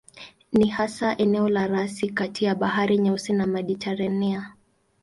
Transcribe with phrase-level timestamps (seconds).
[0.53, 4.53] Ni hasa eneo la rasi kati ya Bahari Nyeusi na Mediteranea.